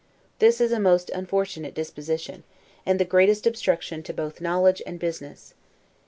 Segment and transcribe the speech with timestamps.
[0.39, 2.43] This is a most unfortunate disposition,
[2.87, 5.53] and the greatest obstruction to both knowledge and business.